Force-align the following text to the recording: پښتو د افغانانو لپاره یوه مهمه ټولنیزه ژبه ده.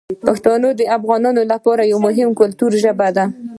پښتو 0.25 0.51
د 0.79 0.81
افغانانو 0.97 1.41
لپاره 1.51 1.83
یوه 1.91 2.01
مهمه 2.07 2.37
ټولنیزه 2.59 2.81
ژبه 2.83 3.07
ده. 3.17 3.25